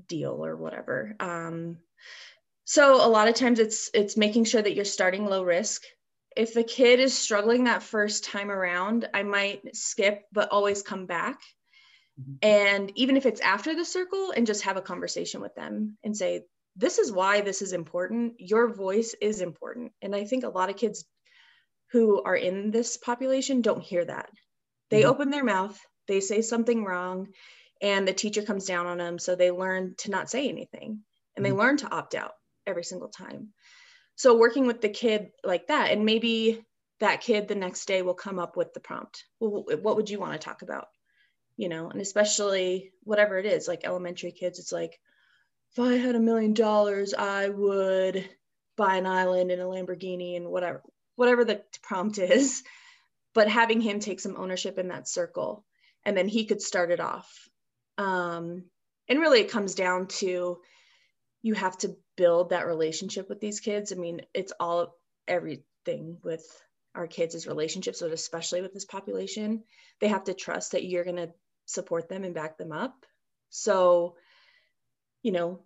deal 0.07 0.45
or 0.45 0.55
whatever. 0.55 1.15
Um, 1.19 1.77
so 2.65 3.03
a 3.03 3.09
lot 3.09 3.27
of 3.27 3.35
times 3.35 3.59
it's 3.59 3.89
it's 3.93 4.15
making 4.15 4.45
sure 4.45 4.61
that 4.61 4.75
you're 4.75 4.85
starting 4.85 5.25
low 5.25 5.43
risk 5.43 5.83
if 6.35 6.53
the 6.53 6.63
kid 6.63 6.99
is 6.99 7.17
struggling 7.17 7.63
that 7.63 7.83
first 7.83 8.23
time 8.23 8.51
around, 8.51 9.07
I 9.13 9.23
might 9.23 9.75
skip, 9.75 10.25
but 10.31 10.51
always 10.51 10.81
come 10.81 11.05
back. 11.05 11.39
Mm-hmm. 12.19 12.33
And 12.41 12.91
even 12.95 13.17
if 13.17 13.25
it's 13.25 13.41
after 13.41 13.75
the 13.75 13.85
circle, 13.85 14.31
and 14.35 14.47
just 14.47 14.63
have 14.63 14.77
a 14.77 14.81
conversation 14.81 15.41
with 15.41 15.55
them 15.55 15.97
and 16.03 16.15
say, 16.15 16.43
This 16.75 16.99
is 16.99 17.11
why 17.11 17.41
this 17.41 17.61
is 17.61 17.73
important. 17.73 18.35
Your 18.39 18.73
voice 18.73 19.15
is 19.21 19.41
important. 19.41 19.91
And 20.01 20.15
I 20.15 20.25
think 20.25 20.43
a 20.43 20.49
lot 20.49 20.69
of 20.69 20.77
kids 20.77 21.05
who 21.91 22.21
are 22.21 22.35
in 22.35 22.71
this 22.71 22.97
population 22.97 23.61
don't 23.61 23.81
hear 23.81 24.05
that. 24.05 24.29
They 24.89 25.01
mm-hmm. 25.01 25.09
open 25.09 25.29
their 25.31 25.43
mouth, 25.43 25.79
they 26.07 26.19
say 26.19 26.41
something 26.41 26.83
wrong, 26.83 27.29
and 27.81 28.07
the 28.07 28.13
teacher 28.13 28.43
comes 28.43 28.65
down 28.65 28.85
on 28.85 28.97
them. 28.97 29.17
So 29.17 29.35
they 29.35 29.51
learn 29.51 29.95
to 29.99 30.11
not 30.11 30.29
say 30.29 30.47
anything 30.49 30.99
and 31.35 31.45
they 31.45 31.49
mm-hmm. 31.49 31.59
learn 31.59 31.77
to 31.77 31.91
opt 31.91 32.15
out 32.15 32.33
every 32.67 32.83
single 32.83 33.07
time 33.07 33.53
so 34.19 34.37
working 34.37 34.67
with 34.67 34.81
the 34.81 34.89
kid 34.89 35.31
like 35.43 35.67
that 35.67 35.91
and 35.91 36.05
maybe 36.05 36.63
that 36.99 37.21
kid 37.21 37.47
the 37.47 37.55
next 37.55 37.85
day 37.85 38.01
will 38.01 38.13
come 38.13 38.39
up 38.39 38.57
with 38.57 38.73
the 38.73 38.79
prompt 38.79 39.25
well 39.39 39.65
what 39.81 39.95
would 39.95 40.09
you 40.09 40.19
want 40.19 40.33
to 40.33 40.39
talk 40.39 40.61
about 40.61 40.87
you 41.59 41.67
know, 41.67 41.89
and 41.89 41.99
especially 41.99 42.93
whatever 43.03 43.37
it 43.37 43.45
is, 43.45 43.67
like 43.67 43.81
elementary 43.83 44.31
kids, 44.31 44.59
it's 44.59 44.71
like, 44.71 44.97
if 45.73 45.79
I 45.79 45.95
had 45.95 46.15
a 46.15 46.19
million 46.19 46.53
dollars, 46.53 47.13
I 47.13 47.49
would 47.49 48.27
buy 48.77 48.95
an 48.95 49.05
island 49.05 49.51
in 49.51 49.59
a 49.59 49.65
Lamborghini 49.65 50.37
and 50.37 50.47
whatever, 50.47 50.81
whatever 51.17 51.43
the 51.43 51.61
prompt 51.83 52.17
is. 52.17 52.63
But 53.33 53.49
having 53.49 53.81
him 53.81 53.99
take 53.99 54.21
some 54.21 54.37
ownership 54.37 54.77
in 54.79 54.87
that 54.87 55.09
circle 55.09 55.65
and 56.05 56.15
then 56.15 56.29
he 56.29 56.45
could 56.45 56.61
start 56.61 56.91
it 56.91 57.01
off. 57.01 57.49
Um, 57.97 58.63
and 59.09 59.19
really, 59.19 59.41
it 59.41 59.51
comes 59.51 59.75
down 59.75 60.07
to 60.07 60.59
you 61.41 61.53
have 61.53 61.77
to 61.79 61.95
build 62.17 62.49
that 62.49 62.67
relationship 62.67 63.29
with 63.29 63.39
these 63.39 63.59
kids. 63.59 63.91
I 63.91 63.95
mean, 63.95 64.21
it's 64.33 64.53
all 64.59 64.95
everything 65.27 66.17
with 66.23 66.45
our 66.95 67.07
kids 67.07 67.35
is 67.35 67.47
relationships, 67.47 68.01
but 68.01 68.11
especially 68.11 68.61
with 68.61 68.73
this 68.73 68.85
population, 68.85 69.63
they 70.01 70.07
have 70.07 70.25
to 70.25 70.33
trust 70.33 70.73
that 70.73 70.83
you're 70.83 71.03
going 71.03 71.15
to 71.15 71.31
support 71.65 72.09
them 72.09 72.23
and 72.23 72.33
back 72.33 72.57
them 72.57 72.71
up. 72.71 73.05
So, 73.49 74.15
you 75.23 75.31
know, 75.31 75.61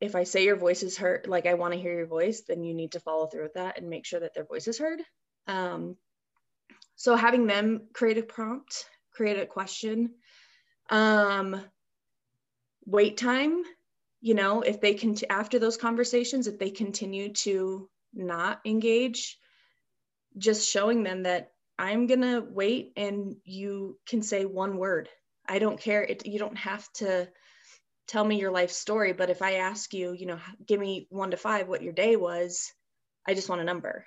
if 0.00 0.14
I 0.14 0.24
say 0.24 0.44
your 0.44 0.56
voice 0.56 0.82
is 0.82 0.98
heard, 0.98 1.26
like 1.26 1.46
I 1.46 1.54
want 1.54 1.72
to 1.72 1.80
hear 1.80 1.96
your 1.96 2.06
voice, 2.06 2.42
then 2.46 2.64
you 2.64 2.74
need 2.74 2.92
to 2.92 3.00
follow 3.00 3.26
through 3.26 3.44
with 3.44 3.54
that 3.54 3.78
and 3.78 3.88
make 3.88 4.04
sure 4.04 4.20
that 4.20 4.34
their 4.34 4.44
voice 4.44 4.68
is 4.68 4.78
heard. 4.78 5.00
Um, 5.46 5.96
so 6.96 7.16
having 7.16 7.46
them 7.46 7.88
create 7.92 8.18
a 8.18 8.22
prompt, 8.22 8.84
create 9.12 9.38
a 9.38 9.46
question, 9.46 10.14
um, 10.90 11.60
wait 12.84 13.16
time, 13.16 13.62
you 14.24 14.32
know, 14.32 14.62
if 14.62 14.80
they 14.80 14.94
can, 14.94 15.14
after 15.28 15.58
those 15.58 15.76
conversations, 15.76 16.46
if 16.46 16.58
they 16.58 16.70
continue 16.70 17.34
to 17.34 17.90
not 18.14 18.58
engage, 18.64 19.36
just 20.38 20.66
showing 20.66 21.02
them 21.02 21.24
that 21.24 21.52
I'm 21.78 22.06
gonna 22.06 22.40
wait 22.40 22.94
and 22.96 23.36
you 23.44 23.98
can 24.06 24.22
say 24.22 24.46
one 24.46 24.78
word. 24.78 25.10
I 25.46 25.58
don't 25.58 25.78
care. 25.78 26.02
It, 26.02 26.24
you 26.24 26.38
don't 26.38 26.56
have 26.56 26.90
to 26.94 27.28
tell 28.08 28.24
me 28.24 28.40
your 28.40 28.50
life 28.50 28.70
story, 28.70 29.12
but 29.12 29.28
if 29.28 29.42
I 29.42 29.56
ask 29.56 29.92
you, 29.92 30.14
you 30.14 30.24
know, 30.24 30.38
give 30.64 30.80
me 30.80 31.06
one 31.10 31.32
to 31.32 31.36
five 31.36 31.68
what 31.68 31.82
your 31.82 31.92
day 31.92 32.16
was, 32.16 32.72
I 33.28 33.34
just 33.34 33.50
want 33.50 33.60
a 33.60 33.64
number 33.64 34.06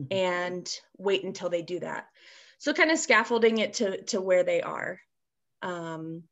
mm-hmm. 0.00 0.16
and 0.16 0.70
wait 0.96 1.24
until 1.24 1.48
they 1.48 1.62
do 1.62 1.80
that. 1.80 2.06
So 2.58 2.72
kind 2.72 2.92
of 2.92 2.98
scaffolding 2.98 3.58
it 3.58 3.74
to 3.74 4.02
to 4.04 4.20
where 4.20 4.44
they 4.44 4.62
are. 4.62 5.00
Um, 5.62 6.22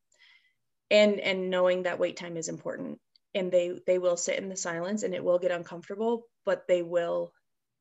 and 0.90 1.20
and 1.20 1.50
knowing 1.50 1.84
that 1.84 1.98
wait 1.98 2.16
time 2.16 2.36
is 2.36 2.48
important. 2.48 2.98
And 3.34 3.52
they 3.52 3.78
they 3.86 3.98
will 3.98 4.16
sit 4.16 4.38
in 4.38 4.48
the 4.48 4.56
silence 4.56 5.02
and 5.02 5.14
it 5.14 5.22
will 5.22 5.38
get 5.38 5.52
uncomfortable, 5.52 6.26
but 6.44 6.66
they 6.66 6.82
will 6.82 7.32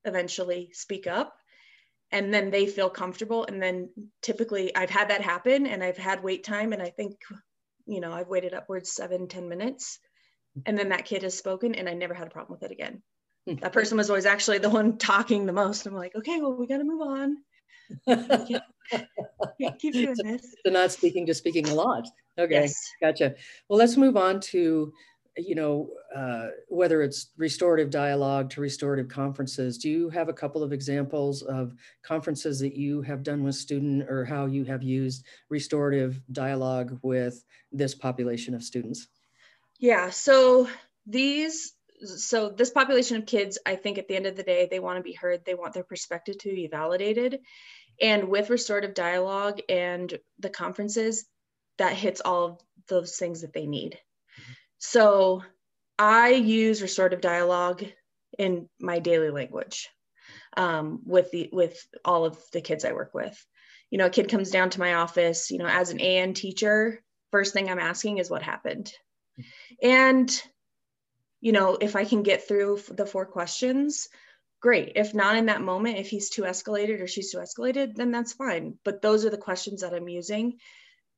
eventually 0.06 0.70
speak 0.74 1.08
up. 1.08 1.34
And 2.12 2.34
then 2.34 2.52
they 2.52 2.66
feel 2.68 2.90
comfortable. 2.90 3.46
And 3.46 3.62
then 3.62 3.90
typically 4.22 4.76
i've 4.76 4.90
had 4.90 5.10
that 5.10 5.22
happen 5.22 5.66
and 5.66 5.84
i've 5.84 5.98
had 5.98 6.24
wait 6.24 6.44
time 6.44 6.74
and 6.74 6.82
i 6.82 6.90
think 6.90 7.16
you 7.86 8.00
know 8.00 8.12
i've 8.12 8.28
waited 8.28 8.54
upwards 8.54 8.92
seven 8.92 9.28
ten 9.28 9.50
minutes. 9.50 10.00
And 10.66 10.78
then 10.78 10.90
that 10.90 11.06
kid 11.06 11.24
has 11.24 11.38
spoken 11.38 11.74
and 11.76 11.90
i 11.90 11.94
never 11.94 12.14
had 12.14 12.28
a 12.28 12.32
problem 12.32 12.60
with 12.60 12.70
it 12.70 12.74
again. 12.74 13.02
Hmm. 13.48 13.56
that 13.56 13.74
person 13.74 13.98
was 13.98 14.10
always 14.10 14.26
actually 14.26 14.60
the 14.60 14.70
one 14.70 14.98
talking 14.98 15.46
the 15.46 15.54
most. 15.54 15.88
I'm 15.88 15.96
like 15.96 16.16
okay 16.16 16.40
well 16.40 16.54
we 16.56 16.68
got 16.68 16.78
to 16.78 16.84
move 16.84 17.02
on. 17.02 17.38
Keep 19.80 19.94
doing 19.94 20.16
this. 20.24 20.56
So 20.64 20.72
not 20.72 20.92
speaking 20.92 21.26
just 21.26 21.40
speaking 21.40 21.68
a 21.70 21.74
lot 21.74 22.08
okay 22.40 22.62
yes. 22.62 22.92
gotcha 23.02 23.36
well 23.68 23.78
let's 23.78 23.98
move 23.98 24.18
on 24.18 24.40
to 24.40 24.92
you 25.40 25.56
know, 25.56 25.90
uh, 26.16 26.48
whether 26.68 27.02
it's 27.02 27.30
restorative 27.38 27.90
dialogue 27.90 28.50
to 28.52 28.62
restorative 28.62 29.08
conferences, 29.08 29.78
do 29.78 29.90
you 29.90 30.10
have 30.10 30.30
a 30.30 30.34
couple 30.34 30.64
of 30.64 30.74
examples 30.74 31.42
of 31.44 31.74
conferences 32.04 32.60
that 32.60 32.76
you 32.76 33.02
have 33.02 33.24
done 33.24 33.44
with 33.44 33.56
student 33.56 34.10
or 34.10 34.26
how 34.26 34.46
you 34.46 34.66
have 34.66 34.84
used 34.84 35.26
restorative 35.50 36.22
dialogue 36.32 37.00
with 37.02 37.44
this 37.72 37.96
population 37.96 38.54
of 38.54 38.64
students? 38.64 39.08
Yeah, 39.80 40.10
so 40.10 40.68
these, 41.06 41.74
so 42.04 42.50
this 42.50 42.70
population 42.70 43.18
of 43.18 43.26
kids, 43.26 43.58
I 43.66 43.76
think 43.76 43.98
at 43.98 44.08
the 44.08 44.16
end 44.16 44.26
of 44.26 44.36
the 44.36 44.44
day, 44.44 44.68
they 44.70 44.80
want 44.80 44.98
to 44.98 45.04
be 45.04 45.14
heard, 45.14 45.46
they 45.46 45.54
want 45.54 45.74
their 45.74 45.84
perspective 45.84 46.38
to 46.40 46.54
be 46.54 46.68
validated. 46.68 47.40
And 48.02 48.30
with 48.30 48.50
restorative 48.50 48.94
dialogue 48.94 49.60
and 49.68 50.18
the 50.40 50.50
conferences, 50.50 51.26
that 51.80 51.94
hits 51.94 52.22
all 52.22 52.46
of 52.46 52.60
those 52.88 53.18
things 53.18 53.42
that 53.42 53.54
they 53.54 53.66
need. 53.66 53.98
So 54.78 55.44
I 55.98 56.30
use 56.30 56.82
restorative 56.82 57.22
dialogue 57.22 57.84
in 58.38 58.70
my 58.80 59.00
daily 59.00 59.32
language 59.32 59.90
um, 60.56 61.02
with 61.06 61.32
the 61.32 61.50
with 61.52 61.78
all 62.06 62.26
of 62.26 62.38
the 62.54 62.62
kids 62.62 62.86
I 62.86 62.94
work 62.94 63.14
with. 63.14 63.46
You 63.90 63.98
know, 63.98 64.06
a 64.06 64.12
kid 64.12 64.30
comes 64.30 64.52
down 64.52 64.70
to 64.72 64.80
my 64.80 64.96
office. 64.96 65.52
You 65.52 65.58
know, 65.58 65.68
as 65.68 65.90
an 65.90 66.00
AN 66.00 66.34
teacher, 66.34 67.02
first 67.32 67.54
thing 67.54 67.70
I'm 67.70 67.80
asking 67.80 68.20
is 68.20 68.30
what 68.30 68.44
happened, 68.44 68.94
and 69.82 70.30
you 71.42 71.52
know, 71.52 71.78
if 71.80 71.96
I 71.96 72.06
can 72.06 72.24
get 72.24 72.48
through 72.48 72.82
the 72.90 73.06
four 73.06 73.26
questions, 73.26 74.10
great. 74.62 74.94
If 74.96 75.14
not 75.14 75.38
in 75.38 75.46
that 75.46 75.62
moment, 75.62 75.98
if 75.98 76.10
he's 76.10 76.30
too 76.30 76.44
escalated 76.44 77.02
or 77.02 77.08
she's 77.08 77.32
too 77.32 77.38
escalated, 77.38 77.96
then 77.96 78.12
that's 78.12 78.34
fine. 78.34 78.78
But 78.84 79.02
those 79.02 79.26
are 79.26 79.30
the 79.30 79.38
questions 79.38 79.82
that 79.82 79.94
I'm 79.94 80.10
using 80.10 80.60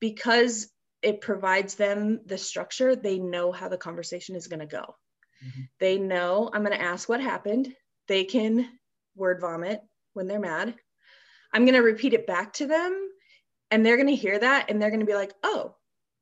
because 0.01 0.67
it 1.01 1.21
provides 1.21 1.75
them 1.75 2.19
the 2.25 2.37
structure. 2.37 2.95
They 2.95 3.17
know 3.17 3.53
how 3.53 3.69
the 3.69 3.77
conversation 3.77 4.35
is 4.35 4.47
going 4.47 4.59
to 4.59 4.65
go. 4.65 4.95
Mm-hmm. 5.43 5.61
They 5.79 5.97
know 5.97 6.49
I'm 6.51 6.63
going 6.63 6.77
to 6.77 6.83
ask 6.83 7.07
what 7.07 7.21
happened. 7.21 7.73
They 8.09 8.25
can 8.25 8.67
word 9.15 9.39
vomit 9.39 9.81
when 10.13 10.27
they're 10.27 10.39
mad. 10.39 10.75
I'm 11.53 11.65
going 11.65 11.75
to 11.75 11.81
repeat 11.81 12.13
it 12.13 12.27
back 12.27 12.53
to 12.53 12.67
them 12.67 13.09
and 13.69 13.85
they're 13.85 13.97
going 13.97 14.07
to 14.07 14.15
hear 14.15 14.37
that 14.37 14.69
and 14.69 14.81
they're 14.81 14.89
going 14.89 14.99
to 14.99 15.05
be 15.05 15.15
like, 15.15 15.33
oh, 15.43 15.75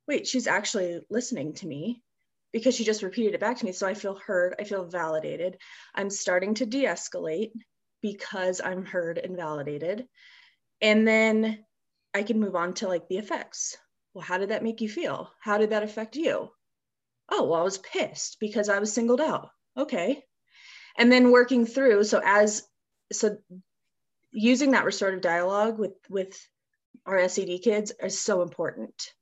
wait, 0.07 0.27
she's 0.27 0.47
actually 0.47 1.01
listening 1.09 1.53
to 1.53 1.67
me 1.67 2.01
because 2.51 2.75
she 2.75 2.83
just 2.83 3.03
repeated 3.03 3.35
it 3.35 3.39
back 3.39 3.57
to 3.57 3.65
me. 3.65 3.71
So 3.71 3.87
I 3.87 3.93
feel 3.93 4.15
heard. 4.15 4.55
I 4.59 4.63
feel 4.63 4.85
validated. 4.85 5.57
I'm 5.93 6.09
starting 6.09 6.55
to 6.55 6.65
de 6.65 6.85
escalate 6.85 7.51
because 8.01 8.61
I'm 8.63 8.85
heard 8.85 9.17
and 9.17 9.35
validated. 9.35 10.07
And 10.81 11.07
then 11.07 11.63
I 12.13 12.23
can 12.23 12.39
move 12.39 12.55
on 12.55 12.73
to 12.75 12.87
like 12.87 13.07
the 13.07 13.17
effects 13.17 13.77
well, 14.13 14.25
how 14.25 14.37
did 14.37 14.49
that 14.49 14.63
make 14.63 14.81
you 14.81 14.89
feel? 14.89 15.31
How 15.39 15.57
did 15.57 15.69
that 15.71 15.83
affect 15.83 16.15
you? 16.15 16.49
Oh, 17.29 17.43
well, 17.43 17.61
I 17.61 17.63
was 17.63 17.77
pissed 17.77 18.37
because 18.39 18.69
I 18.69 18.79
was 18.79 18.91
singled 18.91 19.21
out. 19.21 19.49
Okay. 19.77 20.23
And 20.97 21.11
then 21.11 21.31
working 21.31 21.65
through, 21.65 22.03
so 22.03 22.19
as, 22.23 22.63
so 23.11 23.37
using 24.31 24.71
that 24.71 24.85
restorative 24.85 25.21
dialogue 25.21 25.77
with, 25.77 25.93
with 26.09 26.39
our 27.05 27.27
SED 27.27 27.61
kids 27.63 27.91
is 28.01 28.19
so 28.19 28.41
important 28.41 29.13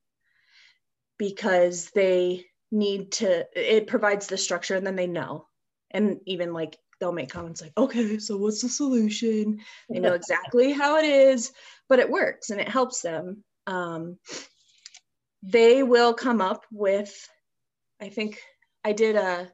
because 1.17 1.89
they 1.91 2.46
need 2.72 3.12
to, 3.13 3.46
it 3.53 3.88
provides 3.88 4.27
the 4.27 4.38
structure 4.38 4.75
and 4.75 4.88
then 4.88 4.96
they 4.96 5.08
know. 5.08 5.48
And 5.91 6.20
even 6.25 6.53
like 6.53 6.77
they'll 7.00 7.12
make 7.12 7.30
comments 7.30 7.62
like, 7.62 7.74
okay, 7.77 8.20
so 8.20 8.38
what's 8.38 8.62
the 8.62 8.70
solution? 8.70 9.60
They 9.89 10.00
know 10.00 10.13
exactly 10.16 10.72
how 10.74 10.98
it 10.98 11.06
is, 11.06 11.51
but 11.89 12.00
it 12.00 12.10
works 12.10 12.50
and 12.50 12.60
it 12.60 12.70
helps 12.70 13.01
them. 13.01 13.44
Um, 13.66 14.18
they 15.44 15.84
will 15.84 16.13
come 16.13 16.42
up 16.42 16.66
with, 16.72 17.13
I 18.01 18.10
think 18.10 18.42
I 18.84 18.94
did 18.94 19.16
a, 19.16 19.51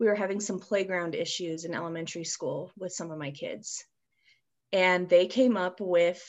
we 0.00 0.06
were 0.06 0.14
having 0.14 0.40
some 0.40 0.58
playground 0.58 1.14
issues 1.14 1.64
in 1.64 1.74
elementary 1.74 2.24
school 2.24 2.72
with 2.76 2.92
some 2.92 3.10
of 3.10 3.18
my 3.18 3.30
kids. 3.30 3.84
And 4.72 5.08
they 5.08 5.26
came 5.26 5.56
up 5.56 5.80
with 5.80 6.22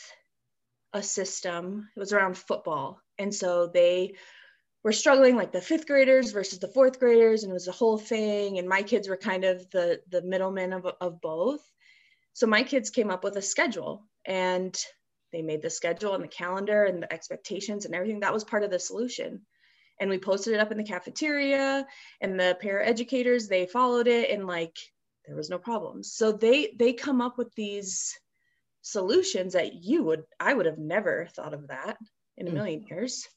a 0.93 1.01
system, 1.01 1.89
it 1.95 1.99
was 1.99 2.13
around 2.13 2.37
football. 2.37 3.01
And 3.17 3.33
so 3.33 3.67
they 3.67 4.13
were 4.85 4.91
struggling 4.91 5.35
like 5.35 5.51
the 5.51 5.59
fifth 5.59 5.87
graders 5.87 6.31
versus 6.31 6.59
the 6.59 6.67
fourth 6.67 6.99
graders 6.99 7.41
and 7.41 7.49
it 7.49 7.53
was 7.53 7.67
a 7.67 7.71
whole 7.71 7.97
thing 7.97 8.59
and 8.59 8.69
my 8.69 8.83
kids 8.83 9.09
were 9.09 9.17
kind 9.17 9.43
of 9.43 9.67
the 9.71 9.99
the 10.11 10.21
middlemen 10.21 10.73
of, 10.73 10.85
of 11.01 11.19
both. 11.21 11.61
So 12.33 12.45
my 12.45 12.61
kids 12.61 12.91
came 12.91 13.09
up 13.09 13.23
with 13.23 13.35
a 13.35 13.41
schedule 13.41 14.05
and 14.27 14.79
they 15.33 15.41
made 15.41 15.63
the 15.63 15.71
schedule 15.71 16.13
and 16.13 16.23
the 16.23 16.27
calendar 16.27 16.83
and 16.83 17.01
the 17.01 17.11
expectations 17.11 17.85
and 17.85 17.95
everything. 17.95 18.19
That 18.19 18.33
was 18.33 18.43
part 18.43 18.63
of 18.63 18.69
the 18.69 18.77
solution. 18.77 19.41
And 19.99 20.07
we 20.07 20.19
posted 20.19 20.53
it 20.53 20.59
up 20.59 20.71
in 20.71 20.77
the 20.77 20.83
cafeteria 20.83 21.87
and 22.21 22.39
the 22.39 22.55
para 22.61 22.85
educators 22.85 23.47
they 23.47 23.65
followed 23.65 24.07
it 24.07 24.29
and 24.29 24.45
like 24.45 24.77
there 25.25 25.35
was 25.35 25.49
no 25.49 25.57
problems 25.57 26.13
so 26.13 26.31
they 26.31 26.75
they 26.77 26.93
come 26.93 27.21
up 27.21 27.39
with 27.39 27.51
these 27.55 28.13
solutions 28.83 29.53
that 29.53 29.73
you 29.73 30.03
would 30.03 30.23
i 30.39 30.53
would 30.53 30.67
have 30.67 30.77
never 30.77 31.27
thought 31.35 31.55
of 31.55 31.69
that 31.69 31.97
in 32.37 32.45
a 32.45 32.51
hmm. 32.51 32.57
million 32.57 32.85
years 32.87 33.27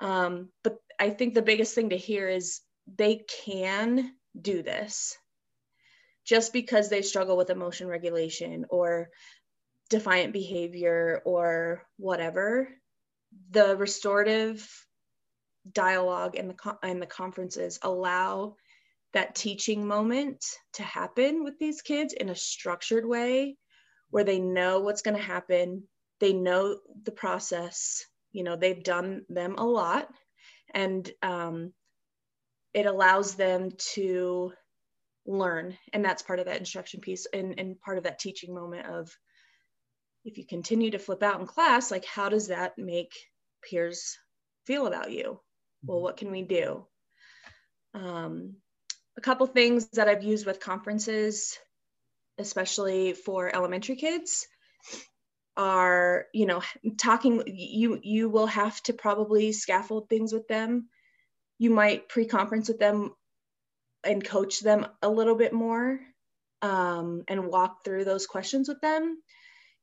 um, 0.00 0.48
but 0.62 0.76
i 0.98 1.10
think 1.10 1.34
the 1.34 1.42
biggest 1.42 1.74
thing 1.74 1.90
to 1.90 1.96
hear 1.96 2.28
is 2.28 2.60
they 2.96 3.22
can 3.44 4.12
do 4.40 4.62
this 4.62 5.16
just 6.24 6.52
because 6.52 6.88
they 6.88 7.02
struggle 7.02 7.36
with 7.36 7.50
emotion 7.50 7.88
regulation 7.88 8.64
or 8.68 9.10
defiant 9.90 10.32
behavior 10.32 11.20
or 11.24 11.82
whatever, 11.96 12.68
the 13.50 13.76
restorative 13.76 14.66
dialogue 15.70 16.36
and 16.36 16.50
the 16.50 16.76
and 16.82 17.02
the 17.02 17.06
conferences 17.06 17.78
allow 17.82 18.54
that 19.12 19.34
teaching 19.34 19.86
moment 19.86 20.44
to 20.72 20.82
happen 20.82 21.42
with 21.42 21.58
these 21.58 21.82
kids 21.82 22.12
in 22.12 22.28
a 22.28 22.34
structured 22.34 23.04
way 23.04 23.56
where 24.10 24.24
they 24.24 24.38
know 24.38 24.80
what's 24.80 25.02
going 25.02 25.16
to 25.16 25.22
happen, 25.22 25.82
they 26.20 26.32
know 26.32 26.78
the 27.04 27.12
process, 27.12 28.04
You 28.32 28.44
know, 28.44 28.56
they've 28.56 28.82
done 28.82 29.24
them 29.28 29.56
a 29.56 29.64
lot, 29.64 30.08
and 30.72 31.10
um, 31.22 31.72
it 32.72 32.86
allows 32.86 33.34
them 33.34 33.70
to 33.94 34.52
learn. 35.26 35.76
And 35.92 36.04
that's 36.04 36.22
part 36.22 36.40
of 36.40 36.46
that 36.46 36.58
instruction 36.58 37.00
piece 37.00 37.26
and, 37.32 37.58
and 37.58 37.80
part 37.80 37.98
of 37.98 38.04
that 38.04 38.18
teaching 38.18 38.54
moment 38.54 38.86
of 38.86 39.10
if 40.24 40.38
you 40.38 40.46
continue 40.46 40.90
to 40.90 40.98
flip 40.98 41.22
out 41.22 41.40
in 41.40 41.46
class, 41.46 41.90
like 41.90 42.04
how 42.04 42.28
does 42.28 42.48
that 42.48 42.76
make 42.76 43.12
peers 43.62 44.18
feel 44.66 44.86
about 44.86 45.10
you? 45.10 45.40
Well, 45.84 45.96
mm-hmm. 45.96 46.04
what 46.04 46.16
can 46.16 46.30
we 46.30 46.42
do? 46.42 46.86
Um, 47.94 48.56
a 49.16 49.20
couple 49.20 49.46
things 49.46 49.88
that 49.90 50.08
I've 50.08 50.22
used 50.22 50.46
with 50.46 50.60
conferences, 50.60 51.58
especially 52.38 53.12
for 53.12 53.54
elementary 53.54 53.96
kids, 53.96 54.46
are 55.56 56.26
you 56.32 56.46
know 56.46 56.62
talking. 56.98 57.42
You 57.46 57.98
you 58.02 58.28
will 58.28 58.46
have 58.46 58.82
to 58.84 58.92
probably 58.92 59.52
scaffold 59.52 60.08
things 60.08 60.32
with 60.32 60.48
them. 60.48 60.88
You 61.58 61.70
might 61.70 62.08
pre-conference 62.08 62.68
with 62.68 62.78
them 62.78 63.14
and 64.04 64.24
coach 64.24 64.60
them 64.60 64.86
a 65.02 65.08
little 65.08 65.34
bit 65.34 65.52
more 65.52 66.00
um, 66.62 67.24
and 67.28 67.48
walk 67.48 67.84
through 67.84 68.04
those 68.04 68.26
questions 68.26 68.68
with 68.68 68.80
them 68.80 69.18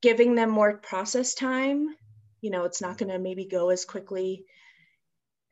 giving 0.02 0.36
them 0.36 0.50
more 0.50 0.78
process 0.78 1.34
time 1.34 1.88
you 2.42 2.50
know 2.50 2.66
it's 2.66 2.82
not 2.82 2.98
going 2.98 3.12
to 3.12 3.20
maybe 3.20 3.46
go 3.46 3.70
as 3.70 3.86
quickly 3.86 4.46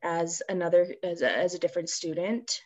as 0.04 0.42
another 0.48 0.96
as 1.04 1.22
a, 1.22 1.32
as 1.32 1.54
a 1.54 1.60
different 1.60 1.90
student 1.90 2.62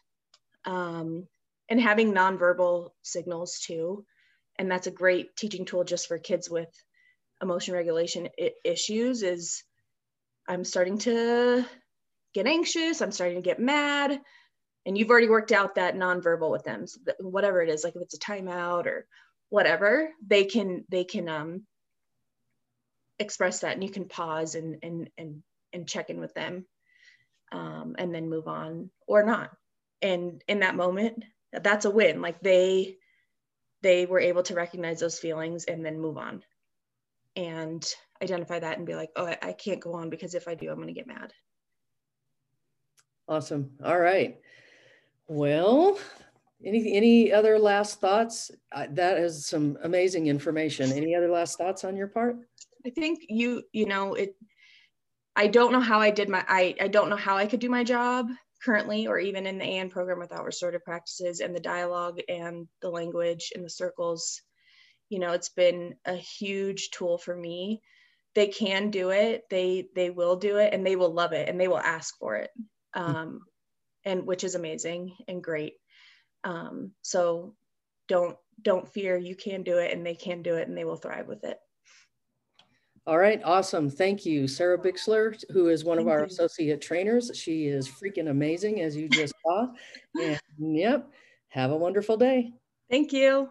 um, 0.65 1.27
and 1.69 1.79
having 1.79 2.13
nonverbal 2.13 2.89
signals 3.01 3.59
too 3.59 4.05
and 4.57 4.69
that's 4.69 4.87
a 4.87 4.91
great 4.91 5.35
teaching 5.37 5.65
tool 5.65 5.83
just 5.83 6.07
for 6.07 6.17
kids 6.17 6.49
with 6.49 6.69
emotion 7.41 7.73
regulation 7.73 8.29
issues 8.63 9.23
is 9.23 9.63
i'm 10.47 10.63
starting 10.63 10.97
to 10.97 11.65
get 12.33 12.47
anxious 12.47 13.01
i'm 13.01 13.11
starting 13.11 13.37
to 13.37 13.41
get 13.41 13.59
mad 13.59 14.19
and 14.85 14.97
you've 14.97 15.09
already 15.09 15.29
worked 15.29 15.51
out 15.51 15.75
that 15.75 15.95
nonverbal 15.95 16.51
with 16.51 16.63
them. 16.63 16.87
So 16.87 16.99
whatever 17.19 17.61
it 17.61 17.69
is 17.69 17.83
like 17.83 17.95
if 17.95 18.01
it's 18.01 18.15
a 18.15 18.19
timeout 18.19 18.85
or 18.85 19.05
whatever 19.49 20.09
they 20.25 20.45
can 20.45 20.83
they 20.89 21.03
can 21.03 21.27
um 21.27 21.63
express 23.17 23.59
that 23.59 23.73
and 23.73 23.83
you 23.83 23.89
can 23.89 24.07
pause 24.07 24.55
and 24.55 24.77
and 24.83 25.09
and, 25.17 25.43
and 25.73 25.87
check 25.87 26.09
in 26.09 26.19
with 26.19 26.33
them 26.33 26.65
um, 27.51 27.95
and 27.97 28.13
then 28.13 28.29
move 28.29 28.47
on 28.47 28.89
or 29.07 29.23
not. 29.23 29.51
And 30.01 30.41
in 30.47 30.59
that 30.61 30.75
moment 30.75 31.23
that's 31.51 31.85
a 31.85 31.91
win. 31.91 32.21
Like 32.21 32.41
they 32.41 32.97
they 33.81 34.05
were 34.05 34.19
able 34.19 34.43
to 34.43 34.55
recognize 34.55 34.99
those 34.99 35.19
feelings 35.19 35.65
and 35.65 35.85
then 35.85 35.99
move 35.99 36.17
on 36.17 36.43
and 37.39 37.85
identify 38.21 38.59
that 38.59 38.77
and 38.77 38.85
be 38.85 38.95
like 38.95 39.09
oh 39.15 39.25
i, 39.25 39.37
I 39.41 39.53
can't 39.53 39.79
go 39.79 39.93
on 39.93 40.09
because 40.09 40.35
if 40.35 40.47
i 40.47 40.53
do 40.53 40.69
i'm 40.69 40.75
going 40.75 40.87
to 40.87 40.93
get 40.93 41.07
mad. 41.07 41.33
Awesome. 43.27 43.69
All 43.83 43.99
right. 43.99 44.39
Well 45.27 45.99
any 46.65 46.95
any 46.95 47.31
other 47.31 47.57
last 47.57 48.01
thoughts? 48.01 48.51
Uh, 48.71 48.87
that 48.91 49.17
is 49.17 49.45
some 49.45 49.77
amazing 49.83 50.27
information. 50.27 50.91
Any 50.91 51.15
other 51.15 51.29
last 51.29 51.57
thoughts 51.57 51.83
on 51.83 51.95
your 51.95 52.07
part? 52.07 52.37
I 52.85 52.89
think 52.89 53.19
you, 53.29 53.63
you 53.71 53.85
know, 53.85 54.13
it, 54.15 54.35
I 55.35 55.47
don't 55.47 55.71
know 55.71 55.79
how 55.79 55.99
I 55.99 56.11
did 56.11 56.29
my, 56.29 56.43
I, 56.47 56.75
I 56.81 56.87
don't 56.87 57.09
know 57.09 57.15
how 57.15 57.37
I 57.37 57.45
could 57.45 57.59
do 57.59 57.69
my 57.69 57.83
job 57.83 58.27
currently 58.63 59.07
or 59.07 59.19
even 59.19 59.45
in 59.45 59.57
the 59.57 59.65
AN 59.65 59.89
program 59.89 60.19
without 60.19 60.43
restorative 60.43 60.83
practices 60.83 61.39
and 61.39 61.55
the 61.55 61.61
dialogue 61.61 62.19
and 62.27 62.67
the 62.81 62.89
language 62.89 63.51
and 63.55 63.63
the 63.63 63.69
circles. 63.69 64.41
You 65.09 65.19
know, 65.19 65.33
it's 65.33 65.49
been 65.49 65.95
a 66.05 66.15
huge 66.15 66.91
tool 66.91 67.17
for 67.17 67.35
me. 67.35 67.81
They 68.35 68.47
can 68.47 68.91
do 68.91 69.09
it. 69.09 69.43
They 69.49 69.87
they 69.95 70.09
will 70.11 70.35
do 70.35 70.57
it 70.57 70.73
and 70.73 70.85
they 70.85 70.95
will 70.95 71.13
love 71.13 71.33
it 71.33 71.49
and 71.49 71.59
they 71.59 71.67
will 71.67 71.79
ask 71.79 72.17
for 72.19 72.35
it. 72.35 72.51
Hmm. 72.95 73.01
Um, 73.01 73.39
and 74.05 74.25
which 74.25 74.43
is 74.43 74.55
amazing 74.55 75.15
and 75.27 75.43
great. 75.43 75.73
Um, 76.43 76.91
so 77.01 77.55
don't 78.07 78.37
don't 78.61 78.91
fear 78.91 79.17
you 79.17 79.35
can 79.35 79.63
do 79.63 79.77
it 79.77 79.93
and 79.93 80.05
they 80.05 80.15
can 80.15 80.41
do 80.41 80.55
it 80.55 80.67
and 80.67 80.77
they 80.77 80.85
will 80.85 80.95
thrive 80.95 81.27
with 81.27 81.43
it. 81.43 81.57
All 83.07 83.17
right, 83.17 83.41
awesome. 83.43 83.89
Thank 83.89 84.25
you, 84.25 84.47
Sarah 84.47 84.77
Bixler, 84.77 85.35
who 85.51 85.69
is 85.69 85.83
one 85.83 85.97
Thank 85.97 86.07
of 86.07 86.11
our 86.11 86.19
you. 86.19 86.25
associate 86.25 86.81
trainers. 86.81 87.31
She 87.33 87.65
is 87.65 87.87
freaking 87.87 88.29
amazing, 88.29 88.81
as 88.81 88.95
you 88.95 89.09
just 89.09 89.33
saw. 89.43 89.67
And 90.21 90.39
yep, 90.57 91.09
have 91.47 91.71
a 91.71 91.77
wonderful 91.77 92.17
day. 92.17 92.53
Thank 92.89 93.13
you. 93.13 93.49